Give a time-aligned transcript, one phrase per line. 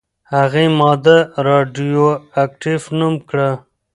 [0.33, 1.17] هغې ماده
[1.47, 3.49] «راډیواکټیف» نوم کړه.